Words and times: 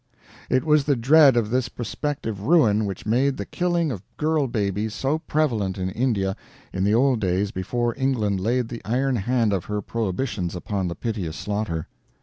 It 0.49 0.63
was 0.63 0.85
the 0.85 0.95
dread 0.95 1.37
of 1.37 1.51
this 1.51 1.69
prospective 1.69 2.41
ruin 2.47 2.87
which 2.87 3.05
made 3.05 3.37
the 3.37 3.45
killing 3.45 3.91
of 3.91 4.01
girl 4.17 4.47
babies 4.47 4.95
so 4.95 5.19
prevalent 5.19 5.77
in 5.77 5.91
India 5.91 6.35
in 6.73 6.83
the 6.83 6.95
old 6.95 7.19
days 7.19 7.51
before 7.51 7.93
England 7.95 8.39
laid 8.39 8.69
the 8.69 8.81
iron 8.83 9.17
hand 9.17 9.53
of 9.53 9.65
her 9.65 9.79
prohibitions 9.79 10.55
upon 10.55 10.87
the 10.87 10.95
piteous 10.95 11.37
slaughter. 11.37 11.87